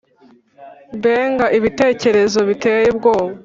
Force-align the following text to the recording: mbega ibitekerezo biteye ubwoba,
mbega 0.97 1.45
ibitekerezo 1.57 2.39
biteye 2.49 2.85
ubwoba, 2.93 3.31